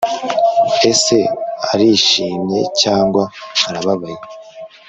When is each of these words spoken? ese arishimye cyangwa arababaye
ese 0.91 1.17
arishimye 1.71 2.59
cyangwa 2.81 3.23
arababaye 3.67 4.19